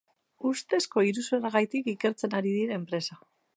Ustezko 0.51 1.03
iruzurragatik 1.09 1.93
ikertzen 1.95 2.35
ari 2.41 2.57
dira 2.59 2.81
enpresa. 2.83 3.23